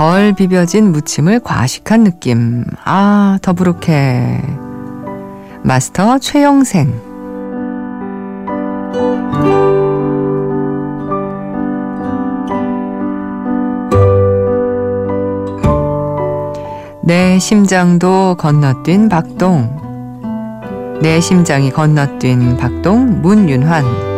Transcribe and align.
덜 0.00 0.32
비벼진 0.32 0.92
무침을 0.92 1.40
과식한 1.40 2.04
느낌. 2.04 2.64
아, 2.86 3.38
더부룩해. 3.42 4.40
마스터 5.62 6.18
최영생. 6.18 6.90
내 17.02 17.38
심장도 17.38 18.36
건너뛴 18.38 19.10
박동. 19.10 19.68
내 21.02 21.20
심장이 21.20 21.70
건너뛴 21.70 22.56
박동 22.56 23.20
문윤환. 23.20 24.09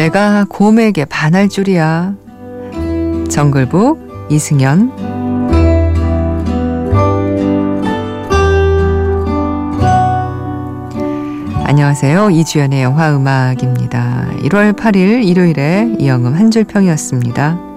내가 0.00 0.46
곰에게 0.48 1.04
반할 1.04 1.50
줄이야. 1.50 2.14
정글북 3.28 4.30
이승연 4.30 4.90
안녕하세요. 11.66 12.30
이주연의 12.30 12.82
영화 12.82 13.14
음악입니다. 13.14 14.28
1월 14.44 14.74
8일 14.74 15.22
일요일에 15.22 15.96
이영음 15.98 16.32
한 16.32 16.50
줄평이었습니다. 16.50 17.69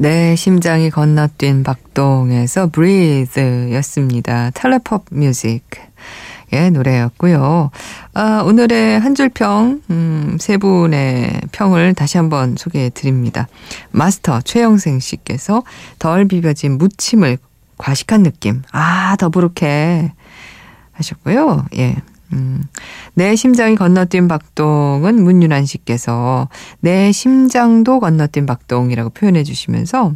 내 0.00 0.36
심장이 0.36 0.90
건너뛴 0.90 1.64
박동에서 1.64 2.68
Breathe 2.68 3.74
였습니다. 3.74 4.50
텔레팝 4.54 5.06
뮤직. 5.10 5.64
의 6.52 6.70
노래였고요. 6.70 7.70
아, 8.14 8.42
오늘의 8.46 9.00
한 9.00 9.14
줄평, 9.14 9.82
음, 9.90 10.38
세 10.40 10.56
분의 10.56 11.42
평을 11.52 11.92
다시 11.94 12.16
한번 12.16 12.54
소개해 12.56 12.90
드립니다. 12.90 13.48
마스터 13.90 14.40
최영생 14.40 15.00
씨께서 15.00 15.62
덜 15.98 16.26
비벼진 16.26 16.78
무침을 16.78 17.36
과식한 17.76 18.22
느낌. 18.22 18.62
아, 18.70 19.16
더부룩해. 19.16 20.14
하셨고요. 20.92 21.66
예. 21.76 21.96
음, 22.32 22.62
내 23.14 23.36
심장이 23.36 23.74
건너뛴 23.74 24.28
박동은 24.28 25.22
문윤환 25.22 25.64
씨께서 25.66 26.48
내 26.80 27.12
심장도 27.12 28.00
건너뛴 28.00 28.46
박동이라고 28.46 29.10
표현해 29.10 29.44
주시면서 29.44 30.12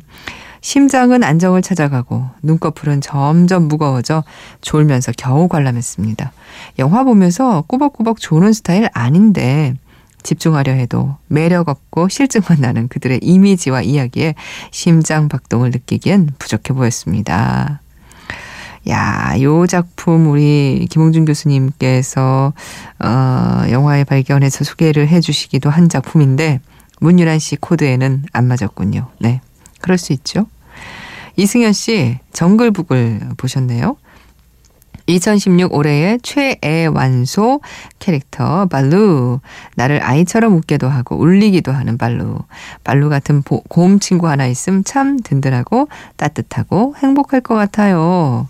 심장은 0.60 1.24
안정을 1.24 1.60
찾아가고 1.60 2.24
눈꺼풀은 2.42 3.00
점점 3.00 3.66
무거워져 3.66 4.22
졸면서 4.60 5.12
겨우 5.18 5.48
관람했습니다. 5.48 6.32
영화 6.78 7.02
보면서 7.02 7.62
꾸벅꾸벅 7.62 8.20
조는 8.20 8.52
스타일 8.52 8.88
아닌데 8.92 9.74
집중하려 10.22 10.72
해도 10.72 11.16
매력 11.26 11.68
없고 11.68 12.08
실증만 12.08 12.60
나는 12.60 12.86
그들의 12.86 13.18
이미지와 13.22 13.82
이야기에 13.82 14.36
심장 14.70 15.28
박동을 15.28 15.70
느끼기엔 15.70 16.30
부족해 16.38 16.74
보였습니다. 16.74 17.81
야, 18.88 19.34
요 19.40 19.66
작품 19.66 20.28
우리 20.30 20.86
김홍준 20.90 21.24
교수님께서 21.24 22.52
어, 22.98 23.62
영화에 23.70 24.04
발견해서 24.04 24.64
소개를 24.64 25.08
해 25.08 25.20
주시기도 25.20 25.70
한 25.70 25.88
작품인데 25.88 26.60
문유란 27.00 27.38
씨 27.38 27.56
코드에는 27.56 28.24
안 28.32 28.46
맞았군요. 28.46 29.08
네. 29.18 29.40
그럴 29.80 29.98
수 29.98 30.12
있죠. 30.12 30.46
이승현 31.36 31.72
씨 31.72 32.18
정글북을 32.32 33.20
보셨네요. 33.36 33.96
2016 35.06 35.74
올해의 35.74 36.20
최애 36.22 36.86
완소 36.86 37.60
캐릭터 37.98 38.66
발루. 38.66 39.40
나를 39.74 40.02
아이처럼 40.02 40.54
웃게도 40.54 40.88
하고 40.88 41.16
울리기도 41.16 41.72
하는 41.72 41.98
발루. 41.98 42.38
발루 42.84 43.08
같은 43.08 43.42
보, 43.42 43.62
곰 43.62 43.98
친구 43.98 44.28
하나 44.28 44.46
있음 44.46 44.84
참 44.84 45.18
든든하고 45.18 45.88
따뜻하고 46.16 46.94
행복할 46.98 47.40
것 47.40 47.54
같아요. 47.54 48.48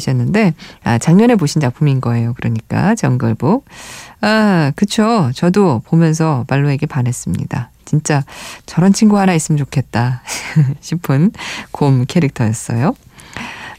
하셨는데 0.00 0.54
아, 0.84 0.98
작년에 0.98 1.36
보신 1.36 1.60
작품인 1.60 2.00
거예요. 2.00 2.34
그러니까 2.36 2.94
정글북. 2.94 3.64
아, 4.20 4.72
그쵸. 4.76 5.30
저도 5.34 5.82
보면서 5.86 6.44
발루에게 6.48 6.86
반했습니다. 6.86 7.70
진짜 7.84 8.24
저런 8.66 8.92
친구 8.92 9.18
하나 9.18 9.34
있으면 9.34 9.56
좋겠다 9.58 10.22
싶은 10.80 11.32
곰 11.70 12.06
캐릭터였어요. 12.06 12.94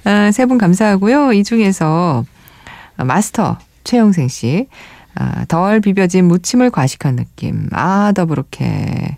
아, 0.04 0.32
세분 0.32 0.58
감사하고요. 0.58 1.34
이 1.34 1.44
중에서 1.44 2.26
마스터 2.98 3.58
최영생 3.84 4.28
씨. 4.28 4.68
아, 5.16 5.46
덜 5.46 5.82
비벼진 5.82 6.26
무침을 6.26 6.70
과식한 6.70 7.16
느낌. 7.18 7.68
아, 7.74 8.12
더부룩해. 8.16 9.18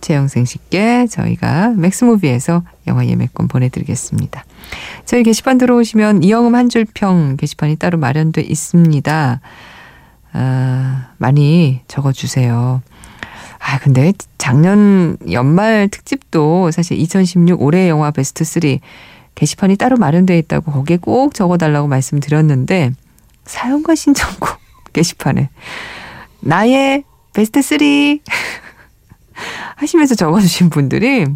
최영생 0.00 0.44
씨께 0.44 1.06
저희가 1.06 1.70
맥스무비에서 1.76 2.62
영화 2.86 3.06
예매권 3.06 3.48
보내드리겠습니다. 3.48 4.44
저희 5.06 5.22
게시판 5.22 5.56
들어오시면 5.58 6.22
이영음 6.22 6.54
한 6.54 6.68
줄 6.68 6.84
평 6.92 7.36
게시판이 7.36 7.76
따로 7.76 7.98
마련돼 7.98 8.42
있습니다. 8.42 9.40
아, 10.32 11.08
많이 11.18 11.80
적어주세요. 11.88 12.82
아, 13.60 13.78
근데 13.78 14.12
작년 14.36 15.16
연말 15.30 15.88
특집도 15.90 16.70
사실 16.70 16.98
2016 16.98 17.62
올해 17.62 17.88
영화 17.88 18.10
베스트 18.10 18.44
3 18.44 18.78
게시판이 19.34 19.76
따로 19.76 19.96
마련되어 19.96 20.36
있다고 20.36 20.70
거기에 20.72 20.98
꼭 20.98 21.34
적어달라고 21.34 21.88
말씀드렸는데 21.88 22.92
사연과 23.46 23.94
신청곡 23.94 24.58
게시판에 24.94 25.50
나의 26.40 27.04
베스트 27.34 27.60
3 27.60 27.78
하시면서 29.76 30.14
적어주신 30.14 30.70
분들이 30.70 31.26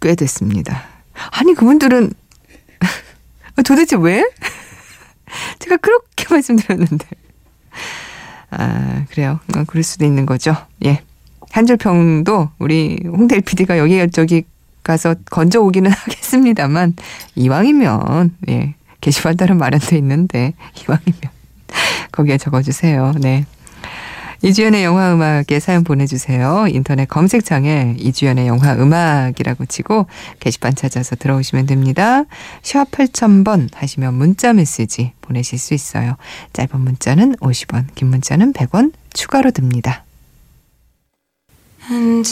꽤 0.00 0.16
됐습니다. 0.16 0.82
아니 1.30 1.54
그분들은 1.54 2.12
도대체 3.64 3.96
왜? 3.96 4.28
제가 5.60 5.76
그렇게 5.76 6.26
말씀드렸는데 6.28 7.06
아, 8.50 9.04
그래요. 9.10 9.40
어, 9.56 9.64
그럴 9.66 9.82
수도 9.82 10.04
있는 10.04 10.26
거죠. 10.26 10.54
예. 10.84 11.02
한줄평도 11.52 12.50
우리 12.58 12.98
홍대 13.06 13.40
PD가 13.40 13.78
여기 13.78 14.10
저기 14.10 14.44
가서 14.82 15.14
건져 15.30 15.60
오기는 15.60 15.90
하겠습니다만 15.90 16.94
이왕이면 17.34 18.36
예. 18.48 18.74
게시판 19.00 19.36
따로 19.36 19.54
마련돼 19.54 19.96
있는데 19.98 20.54
이왕이면 20.80 21.41
거기에 22.12 22.38
적어주세요. 22.38 23.14
네. 23.20 23.44
이주연의 24.44 24.82
영화 24.82 25.14
음악에 25.14 25.60
사연 25.60 25.84
보내주세요. 25.84 26.66
인터넷 26.68 27.08
검색창에 27.08 27.94
이주연의 27.98 28.48
영화 28.48 28.74
음악이라고 28.74 29.66
치고 29.66 30.06
게시판 30.40 30.74
찾아서 30.74 31.14
들어오시면 31.14 31.66
됩니다. 31.66 32.24
샵 32.62 32.90
8000번 32.90 33.68
하시면 33.72 34.14
문자 34.14 34.52
메시지 34.52 35.12
보내실 35.20 35.60
수 35.60 35.74
있어요. 35.74 36.16
짧은 36.52 36.80
문자는 36.80 37.36
50원, 37.36 37.86
긴 37.94 38.08
문자는 38.08 38.52
100원 38.52 38.92
추가로 39.14 39.52
듭니다. 39.52 40.04
And. 41.90 42.22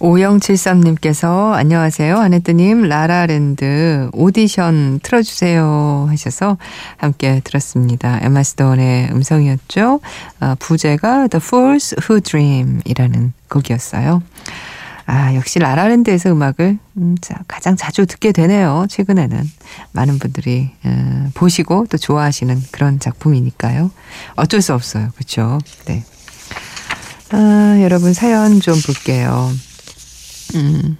오영칠삼님께서 0.00 1.54
안녕하세요. 1.54 2.18
아내뜨님 2.18 2.82
라라랜드 2.82 4.08
오디션 4.12 5.00
틀어주세요 5.02 6.06
하셔서 6.08 6.56
함께 6.96 7.40
들었습니다. 7.42 8.20
에마 8.22 8.44
스톤의 8.44 9.10
음성이었죠. 9.10 10.00
아, 10.38 10.56
부제가 10.60 11.26
The 11.26 11.40
Fools 11.44 11.96
Who 12.00 12.20
Dream 12.20 12.80
이라는 12.84 13.32
곡이었어요. 13.48 14.22
아, 15.06 15.34
역시 15.34 15.58
라라랜드에서 15.58 16.30
음악을 16.30 16.78
음, 16.98 17.16
자, 17.20 17.40
가장 17.48 17.74
자주 17.74 18.06
듣게 18.06 18.30
되네요. 18.30 18.86
최근에는 18.88 19.50
많은 19.92 20.20
분들이 20.20 20.70
음, 20.84 21.32
보시고 21.34 21.86
또 21.90 21.98
좋아하시는 21.98 22.62
그런 22.70 23.00
작품이니까요. 23.00 23.90
어쩔 24.36 24.62
수 24.62 24.74
없어요. 24.74 25.08
그렇죠? 25.16 25.58
네. 25.86 26.04
아, 27.30 27.78
여러분 27.82 28.12
사연 28.12 28.60
좀 28.60 28.74
볼게요. 28.80 29.50
음. 30.54 30.96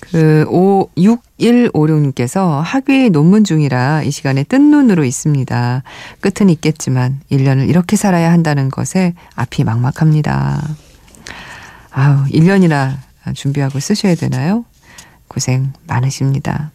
그, 0.00 0.46
5, 0.48 0.88
6156님께서 0.96 2.60
학위 2.62 3.10
논문 3.10 3.44
중이라 3.44 4.02
이 4.02 4.10
시간에 4.10 4.44
뜬 4.44 4.70
눈으로 4.70 5.04
있습니다. 5.04 5.82
끝은 6.20 6.48
있겠지만 6.50 7.20
1년을 7.30 7.68
이렇게 7.68 7.96
살아야 7.96 8.30
한다는 8.32 8.70
것에 8.70 9.14
앞이 9.34 9.64
막막합니다. 9.64 10.62
아우, 11.90 12.24
1년이나 12.26 12.96
준비하고 13.34 13.80
쓰셔야 13.80 14.14
되나요? 14.14 14.64
고생 15.28 15.72
많으십니다. 15.86 16.70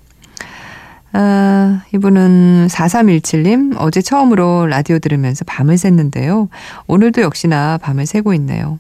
아, 1.14 1.84
이분은 1.94 2.68
4317님, 2.70 3.76
어제 3.78 4.02
처음으로 4.02 4.68
라디오 4.68 5.00
들으면서 5.00 5.44
밤을 5.46 5.76
샜는데요. 5.76 6.48
오늘도 6.88 7.22
역시나 7.22 7.78
밤을 7.80 8.06
새고 8.06 8.34
있네요. 8.36 8.80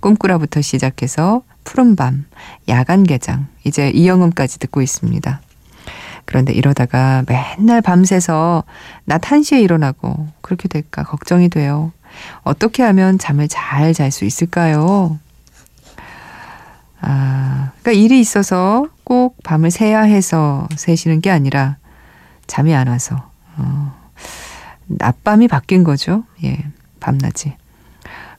꿈꾸라부터 0.00 0.60
시작해서 0.60 1.42
푸른밤, 1.64 2.24
야간 2.68 3.04
개장, 3.04 3.46
이제 3.64 3.90
이영음까지 3.90 4.58
듣고 4.58 4.82
있습니다. 4.82 5.40
그런데 6.24 6.52
이러다가 6.52 7.24
맨날 7.26 7.80
밤새서 7.80 8.64
낮 9.04 9.20
1시에 9.22 9.62
일어나고 9.62 10.28
그렇게 10.40 10.68
될까 10.68 11.02
걱정이 11.02 11.48
돼요. 11.48 11.92
어떻게 12.42 12.82
하면 12.82 13.18
잠을 13.18 13.48
잘 13.48 13.92
잘 13.94 14.10
수 14.10 14.24
있을까요? 14.24 15.18
아, 17.00 17.70
그러니까 17.80 17.92
일이 17.92 18.20
있어서 18.20 18.86
꼭 19.04 19.36
밤을 19.44 19.70
새야 19.70 20.02
해서 20.02 20.66
새시는 20.76 21.20
게 21.20 21.30
아니라 21.30 21.76
잠이 22.46 22.74
안 22.74 22.88
와서 22.88 23.30
어, 23.56 23.94
낮밤이 24.86 25.48
바뀐 25.48 25.84
거죠. 25.84 26.24
예, 26.44 26.58
밤낮이. 27.00 27.54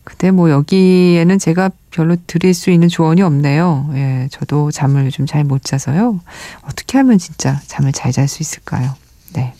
근데 0.10 0.32
뭐 0.32 0.50
여기에는 0.50 1.40
제가 1.40 1.70
별로 1.92 2.18
드릴 2.28 2.54
수 2.54 2.72
있는 2.72 2.88
조언이 2.90 3.22
없네요. 3.22 3.90
예, 3.94 4.28
저도 4.32 4.72
잠을 4.72 5.06
요즘 5.06 5.26
잘못 5.26 5.64
자서요. 5.64 6.20
어떻게 6.64 6.98
하면 6.98 7.18
진짜 7.18 7.60
잠을 7.68 7.92
잘 7.94 8.12
잘 8.12 8.28
수 8.28 8.42
있을까요? 8.44 8.96
네. 9.34 9.54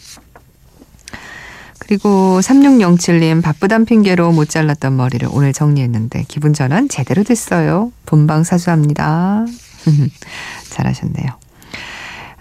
그리고 1.80 2.40
3607님 2.42 3.42
바쁘단 3.42 3.86
핑계로 3.86 4.32
못 4.32 4.50
잘랐던 4.50 4.96
머리를 4.96 5.28
오늘 5.32 5.54
정리했는데 5.54 6.26
기분 6.28 6.54
전환 6.54 6.88
제대로 6.90 7.24
됐어요. 7.24 7.92
본방 8.06 8.44
사수합니다. 8.44 9.46
잘하셨네요. 10.70 11.28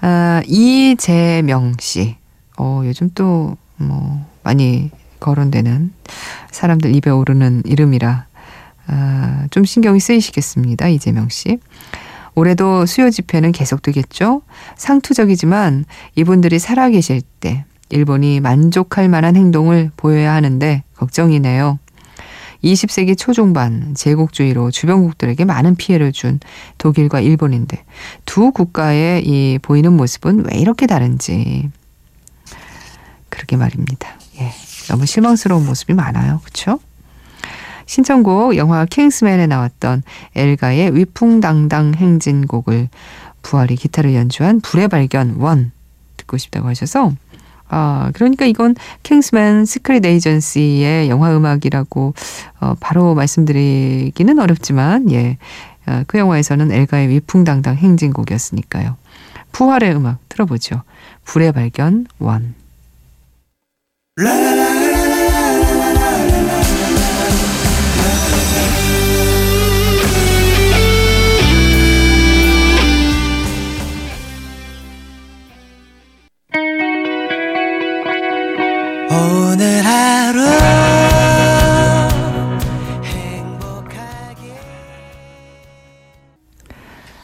아, 0.00 0.42
이재명 0.46 1.74
씨. 1.78 2.16
어, 2.58 2.82
요즘 2.84 3.10
또 3.14 3.56
뭐 3.78 4.26
많이 4.42 4.90
거론되는 5.20 5.92
사람들 6.50 6.94
입에 6.94 7.10
오르는 7.10 7.62
이름이라 7.64 8.26
아, 8.88 9.46
좀 9.50 9.64
신경이 9.64 10.00
쓰이시겠습니다. 10.00 10.88
이재명 10.88 11.28
씨. 11.28 11.58
올해도 12.34 12.86
수요 12.86 13.10
집회는 13.10 13.52
계속되겠죠? 13.52 14.42
상투적이지만 14.76 15.84
이분들이 16.14 16.58
살아계실 16.58 17.20
때 17.40 17.64
일본이 17.90 18.40
만족할 18.40 19.08
만한 19.08 19.34
행동을 19.36 19.90
보여야 19.96 20.34
하는데 20.34 20.84
걱정이네요. 20.96 21.78
20세기 22.62 23.16
초중반 23.16 23.94
제국주의로 23.94 24.70
주변국들에게 24.70 25.44
많은 25.44 25.76
피해를 25.76 26.12
준 26.12 26.40
독일과 26.78 27.20
일본인데 27.20 27.84
두 28.24 28.50
국가의 28.50 29.24
이 29.24 29.58
보이는 29.60 29.92
모습은 29.92 30.46
왜 30.50 30.58
이렇게 30.58 30.86
다른지 30.86 31.70
그렇게 33.28 33.56
말입니다. 33.56 34.08
예. 34.40 34.52
너무 34.88 35.06
실망스러운 35.06 35.66
모습이 35.66 35.94
많아요. 35.94 36.40
그렇죠? 36.44 36.80
신청곡 37.86 38.56
영화 38.56 38.84
킹스맨에 38.84 39.46
나왔던 39.46 40.02
엘가의 40.34 40.94
위풍당당 40.94 41.94
행진곡을 41.94 42.88
부활이 43.42 43.76
기타를 43.76 44.14
연주한 44.14 44.60
불의 44.60 44.88
발견 44.88 45.36
원 45.38 45.72
듣고 46.18 46.36
싶다고 46.36 46.68
하셔서 46.68 47.12
아, 47.70 48.10
그러니까 48.14 48.46
이건 48.46 48.74
킹스맨 49.02 49.64
스크릿 49.64 50.04
에이전시의 50.04 51.08
영화 51.08 51.34
음악이라고 51.36 52.14
어, 52.60 52.74
바로 52.80 53.14
말씀드리기는 53.14 54.38
어렵지만 54.38 55.10
예. 55.12 55.38
어, 55.86 56.02
그 56.06 56.18
영화에서는 56.18 56.70
엘가의 56.70 57.08
위풍당당 57.08 57.76
행진곡이었으니까요. 57.76 58.96
부활의 59.52 59.94
음악 59.96 60.18
들어보죠. 60.28 60.82
불의 61.24 61.52
발견 61.52 62.06
원. 62.18 62.54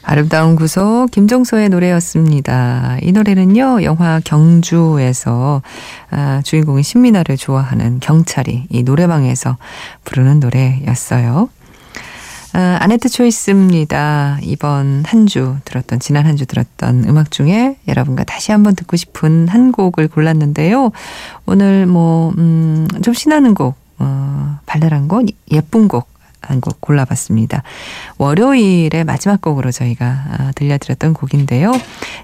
아름다운 0.07 0.55
구속 0.55 1.09
김종서의 1.11 1.69
노래였습니다. 1.69 2.97
이 3.01 3.11
노래는요 3.11 3.81
영화 3.83 4.21
경주에서 4.23 5.63
아, 6.11 6.41
주인공인 6.43 6.83
신민아를 6.83 7.37
좋아하는 7.37 7.99
경찰이 7.99 8.67
이 8.69 8.83
노래방에서 8.83 9.57
부르는 10.03 10.39
노래였어요. 10.39 11.49
아, 12.53 12.77
아네트 12.79 13.09
초이스입니다. 13.09 14.37
이번 14.41 15.03
한 15.07 15.25
주 15.25 15.57
들었던, 15.65 15.99
지난 15.99 16.25
한 16.27 16.37
주 16.37 16.45
들었던 16.45 17.05
음악 17.09 17.31
중에 17.31 17.77
여러분과 17.87 18.23
다시 18.25 18.51
한번 18.51 18.75
듣고 18.75 18.95
싶은 18.95 19.47
한 19.47 19.71
곡을 19.71 20.07
골랐는데요. 20.07 20.91
오늘 21.47 21.87
뭐, 21.87 22.31
음, 22.37 22.87
좀 23.03 23.13
신나는 23.13 23.55
곡, 23.55 23.75
어, 23.97 24.59
발랄한 24.67 25.07
곡, 25.07 25.25
예쁜 25.51 25.87
곡, 25.87 26.07
한 26.47 26.61
곡 26.61 26.81
골라봤습니다. 26.81 27.63
월요일의 28.17 29.03
마지막 29.03 29.41
곡으로 29.41 29.71
저희가 29.71 30.05
아, 30.05 30.51
들려드렸던 30.55 31.13
곡인데요. 31.13 31.71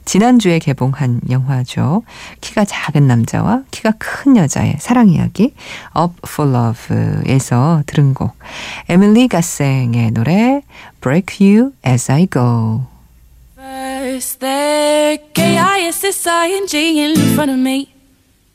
지난주에 0.05 0.59
개봉한 0.59 1.21
영화죠. 1.29 2.03
키가 2.41 2.65
작은 2.65 3.05
남자와 3.07 3.63
키가 3.71 3.93
큰 3.99 4.37
여자의 4.37 4.77
사랑 4.79 5.09
이야기 5.09 5.53
Up 5.97 6.13
for 6.27 6.49
Love에서 6.51 7.83
들은 7.85 8.13
곡 8.13 8.35
에밀리 8.89 9.27
가생의 9.27 10.11
노래 10.11 10.61
Break 11.01 11.37
You 11.39 11.73
As 11.85 12.11
I 12.11 12.27
Go 12.31 12.81
First 13.57 14.39
there 14.39 15.17
K-I-S-S-I-N-G 15.33 16.99
in 16.99 17.15
front 17.33 17.51
of 17.51 17.59
me 17.59 17.93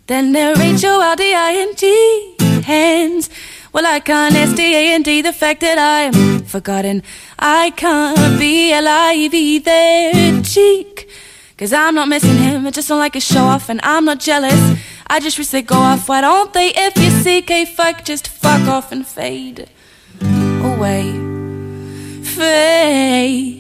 Then 0.07 0.33
there 0.33 0.55
H-O-L-D-I-N-G 0.61 2.37
hands 2.67 3.31
Well, 3.77 3.85
I 3.85 4.01
can't 4.01 4.33
stand 4.55 5.05
the 5.05 5.35
fact 5.35 5.61
that 5.61 5.77
I 5.77 6.05
am 6.05 6.45
forgotten. 6.45 7.03
I 7.39 7.73
can't 7.77 8.39
be 8.39 8.73
alive 8.73 9.35
either 9.35 10.43
cheek. 10.43 11.11
Cause 11.59 11.75
I'm 11.75 11.95
not 11.95 12.09
missing 12.09 12.39
him, 12.39 12.67
I 12.67 12.71
just 12.71 12.89
don't 12.89 12.99
like 12.99 13.17
a 13.17 13.21
show 13.21 13.45
off, 13.45 13.69
and 13.69 13.79
I'm 13.83 14.07
not 14.07 14.21
jealous. 14.21 14.81
I 15.07 15.21
just 15.21 15.37
wish 15.37 15.49
they'd 15.49 15.67
go 15.67 15.77
off. 15.77 16.09
Why 16.09 16.23
don't 16.23 16.55
they? 16.55 16.73
If 16.75 16.97
you 16.97 17.11
seek 17.11 17.51
a 17.51 17.67
fuck, 17.67 18.03
just 18.03 18.29
fuck 18.29 18.67
off 18.67 18.93
and 18.93 19.07
fade 19.07 19.69
away. 20.23 21.13
Fade 22.25 23.56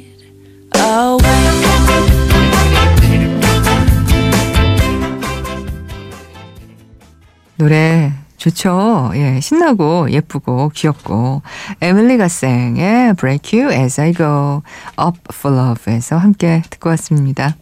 좋죠. 8.46 9.10
예, 9.14 9.40
신나고 9.40 10.10
예쁘고 10.10 10.70
귀엽고 10.72 11.42
에밀리 11.80 12.16
가생의 12.16 13.14
Break 13.14 13.60
You 13.60 13.72
As 13.74 14.00
I 14.00 14.12
Go 14.12 14.62
Up 15.04 15.18
for 15.34 15.58
Love에서 15.58 16.16
함께 16.16 16.62
듣고 16.70 16.90
왔습니다. 16.90 17.56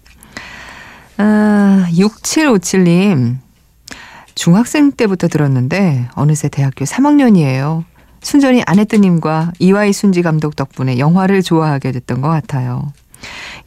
아, 1.16 1.86
6757님 1.90 3.36
중학생 4.34 4.92
때부터 4.92 5.28
들었는데 5.28 6.08
어느새 6.14 6.48
대학교 6.48 6.84
3학년이에요. 6.84 7.84
순전히 8.20 8.62
아네뜨님과 8.66 9.52
이와이 9.58 9.92
순지 9.92 10.22
감독 10.22 10.56
덕분에 10.56 10.98
영화를 10.98 11.42
좋아하게 11.42 11.92
됐던 11.92 12.20
것 12.20 12.28
같아요. 12.28 12.92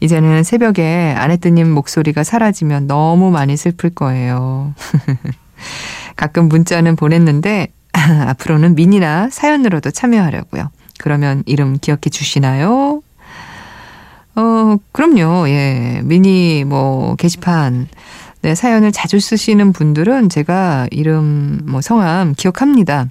이제는 0.01 0.43
새벽에 0.43 1.15
아네뜨님 1.17 1.71
목소리가 1.71 2.23
사라지면 2.23 2.85
너무 2.85 3.31
많이 3.31 3.57
슬플 3.57 3.89
거예요. 3.91 4.75
가끔 6.17 6.49
문자는 6.49 6.95
보냈는데 6.95 7.67
앞으로는 7.93 8.75
미니나 8.75 9.29
사연으로도 9.31 9.91
참여하려고요. 9.91 10.69
그러면 10.99 11.43
이름 11.45 11.77
기억해 11.79 12.09
주시나요? 12.11 13.01
어, 14.35 14.77
그럼요. 14.91 15.47
예. 15.49 16.01
미니 16.03 16.63
뭐 16.65 17.15
게시판 17.15 17.87
네, 18.41 18.53
사연을 18.53 18.91
자주 18.91 19.19
쓰시는 19.19 19.73
분들은 19.73 20.29
제가 20.29 20.87
이름 20.91 21.61
뭐 21.65 21.81
성함 21.81 22.33
기억합니다. 22.35 23.07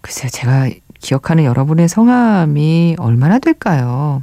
글쎄요. 0.00 0.28
제가 0.30 0.68
기억하는 1.00 1.44
여러분의 1.44 1.88
성함이 1.88 2.96
얼마나 2.98 3.38
될까요? 3.38 4.22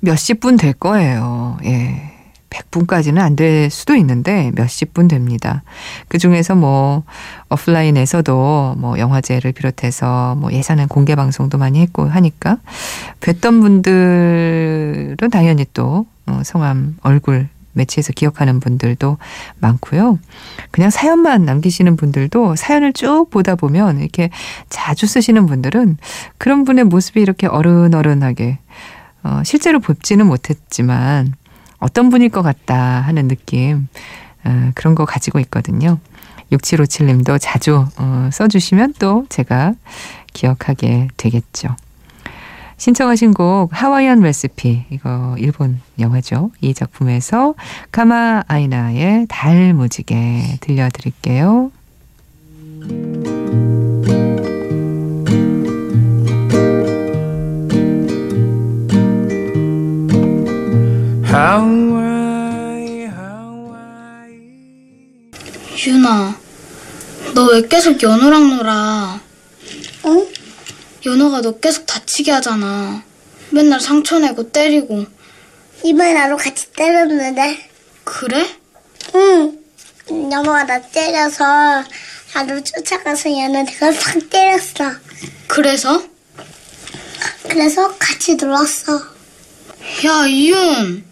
몇십 0.00 0.40
분 0.40 0.56
될 0.56 0.72
거예요. 0.72 1.58
예. 1.64 2.13
100분까지는 2.54 3.18
안 3.18 3.34
될 3.34 3.68
수도 3.68 3.96
있는데 3.96 4.52
몇십 4.54 4.94
분 4.94 5.08
됩니다. 5.08 5.64
그 6.06 6.18
중에서 6.18 6.54
뭐 6.54 7.02
오프라인에서도 7.50 8.76
뭐 8.78 8.96
영화제를 8.98 9.50
비롯해서 9.50 10.36
뭐 10.36 10.52
예산은 10.52 10.86
공개 10.86 11.16
방송도 11.16 11.58
많이 11.58 11.80
했고 11.80 12.06
하니까 12.06 12.58
뵀던 13.20 13.60
분들은 13.60 15.30
당연히 15.32 15.66
또 15.74 16.06
어, 16.26 16.42
성함, 16.44 16.96
얼굴 17.02 17.48
매치해서 17.72 18.12
기억하는 18.12 18.60
분들도 18.60 19.18
많고요. 19.58 20.20
그냥 20.70 20.90
사연만 20.90 21.44
남기시는 21.44 21.96
분들도 21.96 22.54
사연을 22.54 22.92
쭉 22.92 23.26
보다 23.30 23.56
보면 23.56 23.98
이렇게 23.98 24.30
자주 24.68 25.08
쓰시는 25.08 25.46
분들은 25.46 25.98
그런 26.38 26.64
분의 26.64 26.84
모습이 26.84 27.20
이렇게 27.20 27.48
어른어른하게 27.48 28.58
어, 29.24 29.42
실제로 29.44 29.80
뵙지는 29.80 30.26
못했지만 30.26 31.34
어떤 31.84 32.08
분일 32.08 32.30
것 32.30 32.40
같다 32.40 32.74
하는 32.74 33.28
느낌 33.28 33.88
어, 34.44 34.70
그런 34.74 34.94
거 34.94 35.04
가지고 35.04 35.38
있거든요. 35.40 35.98
6757님도 36.50 37.38
자주 37.38 37.86
어, 37.98 38.30
써주시면 38.32 38.94
또 38.98 39.26
제가 39.28 39.74
기억하게 40.32 41.08
되겠죠. 41.18 41.76
신청하신 42.78 43.34
곡 43.34 43.68
하와이안 43.72 44.20
레시피 44.20 44.86
이거 44.90 45.36
일본 45.38 45.80
영화죠. 45.98 46.50
이 46.62 46.72
작품에서 46.72 47.54
카마 47.92 48.42
아이나의 48.48 49.26
달 49.28 49.74
무지개 49.74 50.58
들려드릴게요. 50.60 51.70
유나, 65.86 66.40
너 67.34 67.44
왜 67.52 67.68
계속 67.68 68.02
연호랑 68.02 68.56
놀아? 68.56 69.20
응? 70.06 70.26
연호가 71.04 71.42
너 71.42 71.58
계속 71.58 71.84
다치게 71.84 72.30
하잖아. 72.32 73.02
맨날 73.50 73.78
상처 73.78 74.18
내고 74.18 74.50
때리고. 74.50 75.04
이번에 75.82 76.14
나로 76.14 76.38
같이 76.38 76.72
때렸는데. 76.72 77.68
그래? 78.04 78.48
응. 79.14 79.58
연호가 80.32 80.64
나 80.64 80.80
때려서 80.80 81.44
나로 82.32 82.64
쫓아가서 82.64 83.28
내가 83.28 83.90
팍 83.90 84.30
때렸어. 84.30 84.92
그래서? 85.46 86.02
그래서 87.42 87.94
같이 87.98 88.36
놀았어. 88.36 88.94
야, 90.06 90.26
이윤. 90.26 91.04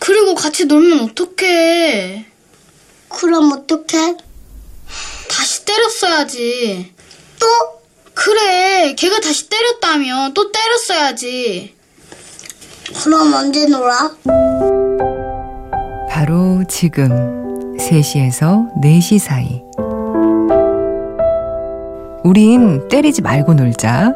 그리고 0.00 0.34
같이 0.34 0.64
놀면 0.64 1.10
어떡해. 1.10 2.26
그럼 3.08 3.52
어떡해? 3.52 4.16
다시 5.28 5.64
때렸어야지. 5.64 6.92
또? 7.38 7.46
그래, 8.14 8.94
걔가 8.96 9.20
다시 9.20 9.48
때렸다면 9.48 10.34
또 10.34 10.50
때렸어야지. 10.50 11.76
그럼 13.04 13.32
언제 13.34 13.66
놀아? 13.66 14.16
바로 16.08 16.64
지금 16.68 17.76
3시에서 17.76 18.74
4시 18.82 19.18
사이 19.18 19.62
우린 22.24 22.88
때리지 22.88 23.22
말고 23.22 23.54
놀자. 23.54 24.12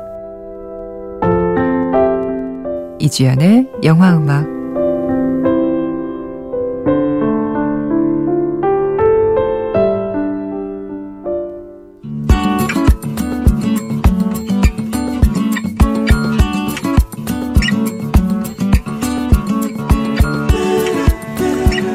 이주연의 2.99 3.69
영화음악 3.85 4.54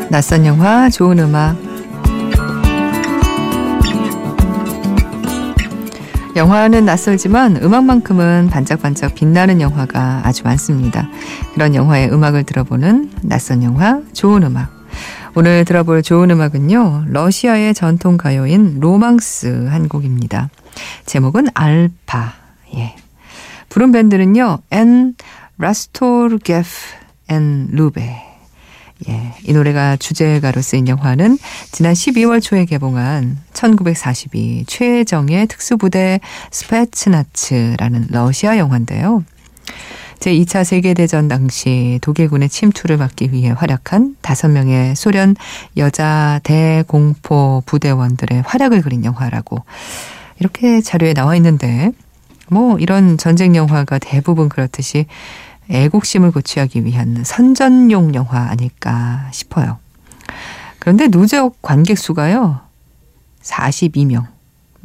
낯선 0.10 0.44
영화 0.48 0.90
좋은 0.90 1.20
음악 1.20 1.56
영화는 6.36 6.86
낯설지만 6.86 7.58
음악만큼은 7.58 8.50
반짝반짝 8.50 9.14
빛나는 9.14 9.62
영화가 9.62 10.22
아주 10.24 10.44
많습니다. 10.44 11.08
그런 11.54 11.76
영화의 11.76 12.12
음악을 12.12 12.44
들어보는 12.44 13.12
낯선 13.22 13.62
영화 13.62 14.02
좋은 14.14 14.44
음악. 14.44 14.72
오늘 15.36 15.64
들어볼 15.66 16.02
좋은 16.02 16.32
음악은요. 16.32 17.06
러시아의 17.08 17.74
전통 17.74 18.18
가요인 18.18 18.80
로망스 18.80 19.68
한 19.70 19.88
곡입니다. 19.90 20.50
제목은 21.06 21.48
알파. 21.54 22.34
예. 22.76 22.96
부른 23.70 23.92
밴드는요. 23.92 24.60
엔 24.72 25.16
라스토르게프 25.58 26.70
and 27.28 27.68
루베. 27.72 28.29
예, 29.08 29.34
이 29.44 29.54
노래가 29.54 29.96
주제가로 29.96 30.62
쓰인 30.62 30.88
영화는 30.88 31.38
지난 31.72 31.94
12월 31.94 32.42
초에 32.42 32.66
개봉한 32.66 33.38
1942 33.54 34.66
최정의 34.68 35.48
특수부대 35.48 36.20
스페츠나츠라는 36.52 38.08
러시아 38.10 38.58
영화인데요. 38.58 39.24
제2차 40.20 40.66
세계대전 40.66 41.30
당시 41.30 41.98
독일군의 42.02 42.50
침투를 42.50 42.98
막기 42.98 43.32
위해 43.32 43.54
활약한 43.56 44.18
5명의 44.22 44.94
소련 44.96 45.36
여자 45.78 46.42
대공포 46.44 47.64
부대원들의 47.66 48.44
활약을 48.46 48.82
그린 48.82 49.06
영화라고 49.06 49.64
이렇게 50.40 50.82
자료에 50.82 51.14
나와 51.14 51.38
있는데 51.38 51.92
뭐 52.50 52.78
이런 52.80 53.18
전쟁 53.18 53.56
영화가 53.56 54.00
대부분 54.00 54.50
그렇듯이 54.50 55.06
애국심을 55.70 56.32
고취하기 56.32 56.86
위한 56.86 57.24
선전용 57.24 58.16
영화 58.16 58.50
아닐까 58.50 59.30
싶어요. 59.32 59.78
그런데 60.80 61.08
누적 61.08 61.62
관객 61.62 61.98
수가요. 61.98 62.62
42명, 63.42 64.26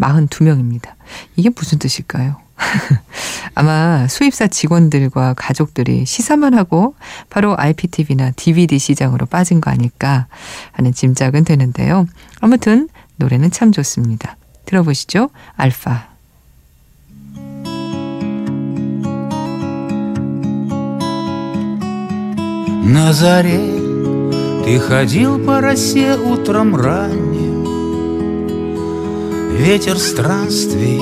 42명입니다. 0.01 0.93
이게 1.37 1.51
무슨 1.51 1.79
뜻일까요? 1.79 2.37
아마 3.55 4.07
수입사 4.09 4.47
직원들과 4.47 5.35
가족들이 5.35 6.07
시사만 6.07 6.55
하고 6.55 6.95
바로 7.31 7.57
IPTV나 7.59 8.33
DVD 8.33 8.79
시장으로 8.79 9.27
빠진 9.27 9.61
거 9.61 9.71
아닐까 9.71 10.27
하는 10.73 10.93
짐작은 10.93 11.45
되는데요. 11.45 12.07
아무튼 12.41 12.89
노래는 13.17 13.51
참 13.51 13.73
좋습니다. 13.73 14.37
들어보시죠. 14.67 15.31
알파. 15.57 16.14
На 22.84 23.14
заре 23.14 23.60
ты 24.66 24.80
ходил 24.80 25.40
по 25.44 25.62
росе 25.62 26.16
утром 26.16 26.76
ранним 26.76 27.60
Ветер 29.58 29.98
странствий 29.98 31.00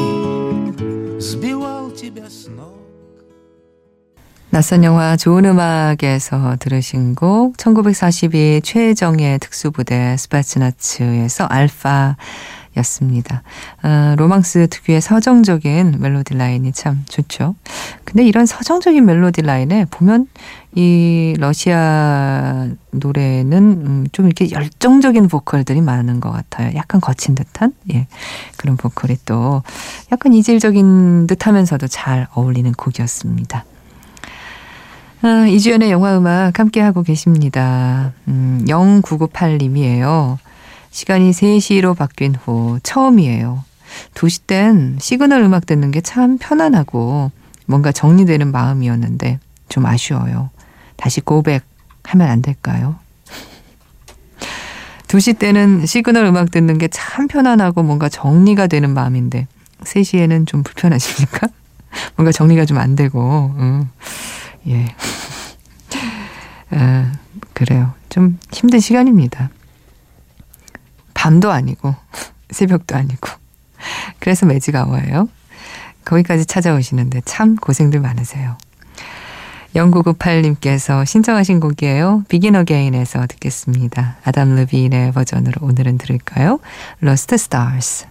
сбивал 1.19 1.91
тебя 1.91 2.29
с 2.29 2.47
ног 2.47 2.77
낯선 4.49 4.83
영화 4.83 5.17
좋은 5.17 5.45
음악에서 5.45 6.55
들으신 6.59 7.15
곡 7.15 7.57
1942 7.57 8.61
최정의 8.63 9.39
특수부대 9.39 10.15
스파츠나츠에서 10.17 11.45
알파 11.45 12.17
였습니다. 12.76 13.42
어, 13.82 14.14
로망스 14.16 14.68
특유의 14.68 15.00
서정적인 15.00 15.96
멜로디 15.98 16.34
라인이 16.34 16.72
참 16.72 17.04
좋죠. 17.08 17.54
근데 18.04 18.24
이런 18.24 18.46
서정적인 18.46 19.04
멜로디 19.04 19.42
라인에 19.42 19.86
보면 19.90 20.26
이 20.74 21.34
러시아 21.38 22.66
노래는 22.92 23.58
음, 23.58 24.06
좀 24.12 24.26
이렇게 24.26 24.50
열정적인 24.50 25.28
보컬들이 25.28 25.80
많은 25.82 26.20
것 26.20 26.30
같아요. 26.30 26.72
약간 26.74 27.00
거친 27.00 27.34
듯한 27.34 27.74
예 27.92 28.06
그런 28.56 28.76
보컬이 28.76 29.18
또 29.26 29.62
약간 30.10 30.32
이질적인 30.32 31.26
듯하면서도 31.26 31.88
잘 31.88 32.26
어울리는 32.34 32.72
곡이었습니다. 32.72 33.64
아, 35.24 35.46
이주연의 35.46 35.92
영화 35.92 36.18
음악 36.18 36.58
함께 36.58 36.80
하고 36.80 37.02
계십니다. 37.02 38.12
음, 38.26 38.64
0998님이에요. 38.66 40.38
시간이 40.92 41.30
3시로 41.32 41.96
바뀐 41.96 42.34
후 42.34 42.78
처음이에요. 42.82 43.64
2시 44.14 44.46
땐 44.46 44.98
시그널 45.00 45.42
음악 45.42 45.66
듣는 45.66 45.90
게 45.90 46.00
참 46.00 46.38
편안하고 46.38 47.30
뭔가 47.66 47.92
정리되는 47.92 48.52
마음이었는데 48.52 49.38
좀 49.68 49.86
아쉬워요. 49.86 50.50
다시 50.96 51.20
고백하면 51.20 52.28
안 52.28 52.42
될까요? 52.42 52.96
2시 55.08 55.38
때는 55.38 55.86
시그널 55.86 56.24
음악 56.26 56.50
듣는 56.50 56.78
게 56.78 56.88
참 56.88 57.26
편안하고 57.26 57.82
뭔가 57.82 58.08
정리가 58.08 58.66
되는 58.66 58.90
마음인데 58.90 59.46
3시에는 59.82 60.46
좀 60.46 60.62
불편하십니까? 60.62 61.48
뭔가 62.16 62.32
정리가 62.32 62.64
좀 62.66 62.78
안 62.78 62.96
되고 62.96 63.54
음. 63.58 63.88
예. 64.68 64.94
아, 66.70 67.12
그래요. 67.52 67.92
좀 68.08 68.38
힘든 68.52 68.80
시간입니다. 68.80 69.50
밤도 71.22 71.52
아니고 71.52 71.94
새벽도 72.50 72.96
아니고 72.96 73.30
그래서 74.18 74.44
매지가워요. 74.44 75.28
거기까지 76.04 76.46
찾아오시는데 76.46 77.22
참 77.24 77.54
고생들 77.54 78.00
많으세요. 78.00 78.56
0998님께서 79.72 81.06
신청하신 81.06 81.60
곡이에요. 81.60 82.24
비긴 82.28 82.56
어게인에서 82.56 83.28
듣겠습니다. 83.28 84.16
아담 84.24 84.56
르빈의 84.56 85.12
버전으로 85.12 85.64
오늘은 85.64 85.98
들을까요? 85.98 86.58
Lost 87.00 87.34
Stars. 87.34 88.06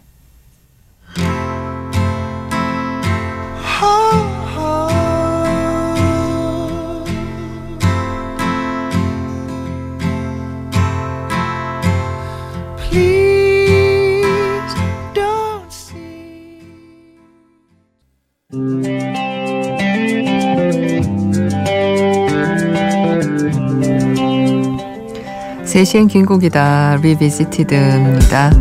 3시엔 25.71 26.09
긴 26.09 26.25
곡이다. 26.25 26.97
Revisited입니다. 26.99 28.51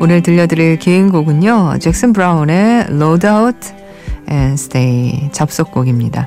오늘 0.00 0.22
들려드릴 0.24 0.78
긴 0.80 1.08
곡은요. 1.08 1.78
잭슨 1.78 2.12
브라운의 2.12 2.86
Load 2.90 3.26
Out 3.28 3.68
and 4.28 4.54
Stay 4.54 5.30
접속곡입니다. 5.30 6.26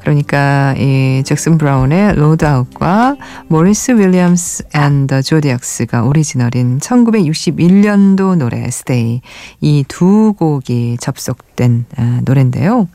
그러니까 0.00 0.74
이 0.78 1.22
잭슨 1.26 1.58
브라운의 1.58 2.12
Load 2.12 2.42
Out과 2.46 3.16
모리스 3.48 3.90
윌리엄스 3.90 4.64
and 4.74 4.97
the 4.97 5.20
Zodiacs가 5.20 6.04
오리지널인 6.04 6.78
1961년도 6.78 8.36
노래 8.38 8.64
Stay 8.64 9.20
이 9.60 9.84
두 9.86 10.32
곡이 10.38 10.96
접속된 11.00 11.84
아, 11.98 12.20
노래인데요. 12.24 12.88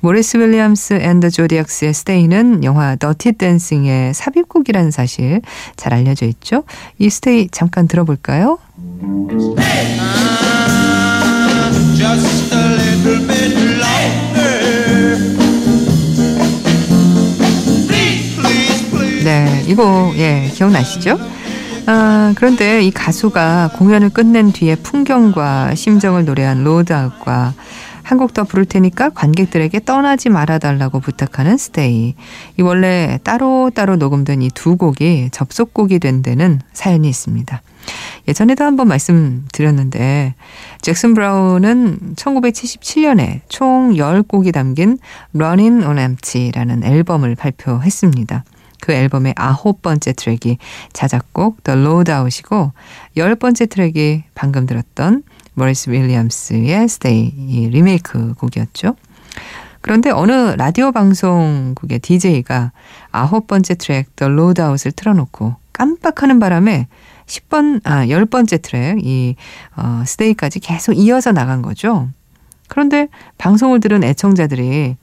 모리스 0.00 0.36
윌리엄스 0.36 0.94
and 0.94 1.12
the 1.12 1.30
Zodiacs의 1.30 1.94
Stay는 1.94 2.64
영화 2.64 2.96
Dirty 2.96 3.32
Dancing의 3.32 4.14
삽입곡이라는 4.14 4.90
사실 4.90 5.40
잘 5.76 5.94
알려져 5.94 6.26
있죠. 6.26 6.64
이 6.98 7.08
Stay 7.10 7.48
잠깐 7.50 7.88
들어볼까요? 7.88 8.58
Please. 18.36 19.24
네, 19.24 19.64
이거 19.66 20.12
예 20.16 20.50
기억나시죠? 20.52 21.18
아, 21.86 22.32
그런데 22.36 22.82
이 22.82 22.90
가수가 22.90 23.70
공연을 23.76 24.10
끝낸 24.10 24.52
뒤에 24.52 24.74
풍경과 24.76 25.74
심정을 25.74 26.24
노래한 26.24 26.62
Load 26.64 27.00
Out과 27.00 27.54
한 28.14 28.18
곡 28.18 28.32
더 28.32 28.44
부를 28.44 28.64
테니까 28.64 29.10
관객들에게 29.10 29.80
떠나지 29.84 30.28
말아달라고 30.28 31.00
부탁하는 31.00 31.56
Stay. 31.56 32.14
이 32.56 32.62
원래 32.62 33.18
따로 33.24 33.70
따로 33.74 33.96
녹음된 33.96 34.40
이 34.42 34.50
두 34.54 34.76
곡이 34.76 35.30
접속곡이 35.32 35.98
된 35.98 36.22
데는 36.22 36.60
사연이 36.72 37.08
있습니다. 37.08 37.60
예전에도 38.28 38.64
한번 38.64 38.86
말씀드렸는데 38.86 40.34
잭슨 40.80 41.14
브라운은 41.14 42.14
1977년에 42.14 43.40
총 43.48 43.94
10곡이 43.94 44.52
담긴 44.52 44.98
Running 45.34 45.84
on 45.84 45.98
Empty라는 45.98 46.84
앨범을 46.84 47.34
발표했습니다. 47.34 48.44
그 48.80 48.92
앨범의 48.92 49.34
아홉 49.36 49.82
번째 49.82 50.12
트랙이 50.12 50.58
자작곡 50.92 51.64
The 51.64 51.80
Loadout이고 51.80 52.72
열 53.16 53.34
번째 53.34 53.66
트랙이 53.66 54.22
방금 54.34 54.66
들었던 54.66 55.24
모리스 55.54 55.90
윌리엄스의 55.90 56.84
Stay 56.84 57.32
이 57.36 57.68
리메이크 57.68 58.34
곡이었죠. 58.34 58.96
그런데 59.80 60.10
어느 60.10 60.32
라디오 60.56 60.92
방송국의 60.92 61.98
DJ가 61.98 62.72
아홉 63.12 63.46
번째 63.46 63.74
트랙 63.74 64.16
The 64.16 64.32
Loadout을 64.32 64.92
틀어놓고 64.92 65.56
깜빡하는 65.72 66.38
바람에 66.38 66.88
10번, 67.26 67.80
아, 67.84 68.06
10번째 68.06 68.62
트랙, 68.62 69.04
이, 69.04 69.36
어, 69.76 70.02
스테이까지 70.06 70.60
계속 70.60 70.92
이어서 70.94 71.32
나간 71.32 71.62
거죠. 71.62 72.08
그런데 72.68 73.08
방송을 73.38 73.80
들은 73.80 74.04
애청자들이 74.04 74.96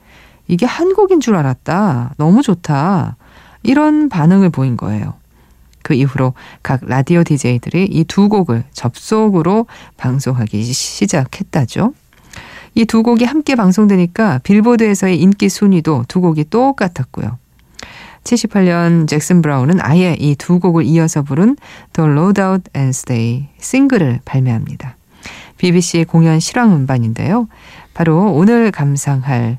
이게 0.48 0.66
한 0.66 0.94
곡인 0.94 1.20
줄 1.20 1.36
알았다. 1.36 2.14
너무 2.16 2.42
좋다. 2.42 3.16
이런 3.62 4.08
반응을 4.08 4.50
보인 4.50 4.76
거예요. 4.76 5.14
그 5.82 5.94
이후로 5.94 6.34
각 6.62 6.80
라디오 6.84 7.22
DJ들이 7.24 7.86
이 7.90 8.04
두 8.04 8.28
곡을 8.28 8.64
접속으로 8.72 9.66
방송하기 9.96 10.62
시작했다죠. 10.62 11.94
이 12.74 12.84
두 12.86 13.02
곡이 13.02 13.24
함께 13.24 13.54
방송되니까 13.54 14.40
빌보드에서의 14.44 15.20
인기 15.20 15.48
순위도 15.48 16.04
두 16.08 16.20
곡이 16.20 16.46
똑같았고요. 16.50 17.38
78년 18.24 19.08
잭슨 19.08 19.42
브라운은 19.42 19.80
아예 19.80 20.14
이 20.18 20.34
두 20.36 20.58
곡을 20.60 20.84
이어서 20.84 21.22
부른 21.22 21.56
The 21.92 22.10
Loadout 22.10 22.70
and 22.76 22.90
Stay 22.90 23.48
싱글을 23.58 24.20
발매합니다. 24.24 24.96
BBC 25.58 26.04
공연 26.04 26.40
실황 26.40 26.72
음반인데요. 26.72 27.48
바로 27.94 28.32
오늘 28.32 28.70
감상할 28.70 29.58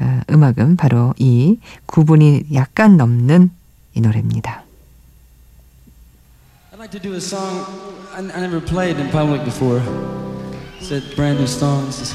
어, 0.00 0.20
음악은 0.30 0.76
바로 0.76 1.12
이 1.18 1.58
구분이 1.86 2.44
약간 2.54 2.96
넘는 2.96 3.50
이 3.94 4.00
노래입니다. 4.00 4.62
I'd 6.88 6.92
to 6.92 6.98
do 7.00 7.12
a 7.12 7.20
song 7.20 7.66
I, 8.12 8.20
I 8.20 8.40
never 8.40 8.62
played 8.62 8.96
in 8.96 9.10
public 9.10 9.44
before. 9.44 9.82
It's 10.78 10.90
a 10.90 11.02
brand 11.14 11.38
new 11.38 11.46
song. 11.46 11.86
It's 11.88 12.14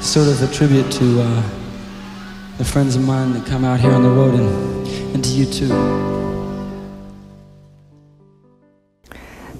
sort 0.00 0.28
of 0.28 0.42
a 0.42 0.50
tribute 0.50 0.90
to 0.92 1.20
uh, 1.20 1.42
the 2.56 2.64
friends 2.64 2.96
of 2.96 3.04
mine 3.04 3.34
that 3.34 3.44
come 3.44 3.62
out 3.62 3.78
here 3.78 3.92
on 3.92 4.02
the 4.02 4.08
road 4.08 4.40
and, 4.40 4.88
and 5.14 5.22
to 5.22 5.30
you 5.30 5.44
too. 5.44 6.31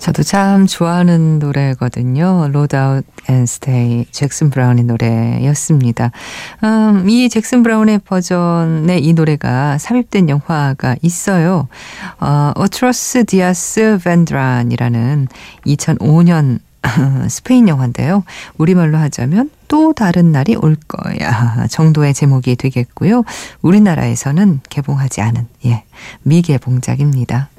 저도 0.02 0.24
참 0.24 0.66
좋아하는 0.66 1.38
노래거든요. 1.38 2.46
Load 2.48 2.76
Out 2.76 3.06
and 3.30 4.04
잭슨 4.10 4.50
브라운의 4.50 4.82
노래였습니다. 4.82 6.10
음, 6.64 7.08
이 7.08 7.28
잭슨 7.28 7.62
브라운의 7.62 8.00
버전의 8.00 9.00
이 9.00 9.12
노래가 9.12 9.78
삽입된 9.78 10.28
영화가 10.28 10.96
있어요. 11.02 11.68
어, 12.18 12.52
Otros 12.56 13.26
días 13.26 14.00
vendrán이라는 14.02 15.28
2005년 15.66 16.58
스페인 17.30 17.68
영화인데요. 17.68 18.24
우리말로 18.58 18.98
하자면 18.98 19.50
또 19.68 19.92
다른 19.92 20.32
날이 20.32 20.56
올 20.56 20.74
거야 20.88 21.68
정도의 21.70 22.12
제목이 22.12 22.56
되겠고요. 22.56 23.22
우리나라에서는 23.62 24.62
개봉하지 24.68 25.20
않은 25.20 25.46
예 25.66 25.84
미개봉작입니다. 26.24 27.51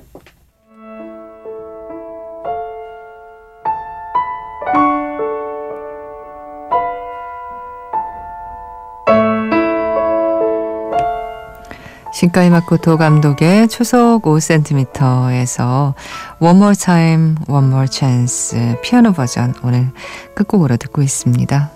신카이 12.23 12.49
마코토 12.51 12.95
감독의 12.95 13.67
초속 13.67 14.21
5cm에서 14.23 15.93
One 16.39 16.55
More 16.55 16.73
Time, 16.73 17.35
One 17.49 17.67
More 17.67 17.87
Chance 17.91 18.77
피아노 18.81 19.11
버전 19.11 19.53
오늘 19.61 19.91
끝곡으로 20.33 20.77
듣고 20.77 21.01
있습니다. 21.01 21.69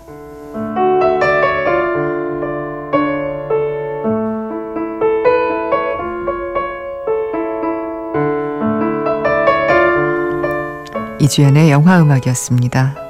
이주연의 11.20 11.70
영화 11.70 12.00
음악이었습니다. 12.00 13.07